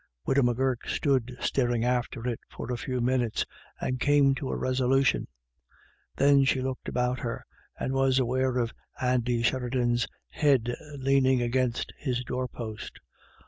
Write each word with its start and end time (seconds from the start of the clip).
Widow 0.25 0.41
M'Gurk 0.41 0.87
stood 0.89 1.37
staring 1.39 1.85
after 1.85 2.27
it 2.27 2.39
for 2.49 2.71
a 2.71 2.75
few 2.79 3.01
minutes, 3.01 3.45
and 3.79 3.99
came 3.99 4.33
to 4.33 4.49
a 4.49 4.55
resolution. 4.57 5.27
Then 6.15 6.43
she 6.43 6.59
looked 6.59 6.87
about 6.89 7.19
her, 7.19 7.45
and 7.79 7.93
was 7.93 8.17
aware 8.17 8.57
of 8.57 8.73
Andy 8.99 9.43
Sheri 9.43 9.69
dan's 9.69 10.07
head 10.29 10.73
leaning 10.97 11.43
against 11.43 11.93
his 11.99 12.23
doorpost. 12.23 12.99